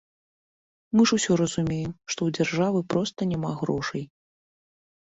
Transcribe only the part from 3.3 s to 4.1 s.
няма грошай.